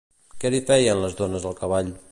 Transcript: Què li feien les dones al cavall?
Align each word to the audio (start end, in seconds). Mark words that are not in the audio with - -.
Què 0.43 0.51
li 0.55 0.61
feien 0.71 1.03
les 1.05 1.15
dones 1.21 1.47
al 1.51 1.59
cavall? 1.63 1.95